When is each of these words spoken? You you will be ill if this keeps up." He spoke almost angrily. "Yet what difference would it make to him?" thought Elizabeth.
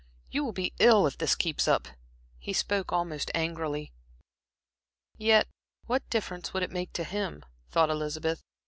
You 0.31 0.39
you 0.41 0.45
will 0.45 0.51
be 0.51 0.73
ill 0.79 1.05
if 1.05 1.15
this 1.19 1.35
keeps 1.35 1.67
up." 1.67 1.87
He 2.39 2.53
spoke 2.53 2.91
almost 2.91 3.29
angrily. 3.35 3.93
"Yet 5.15 5.47
what 5.85 6.09
difference 6.09 6.55
would 6.55 6.63
it 6.63 6.71
make 6.71 6.91
to 6.93 7.03
him?" 7.03 7.45
thought 7.69 7.91
Elizabeth. 7.91 8.41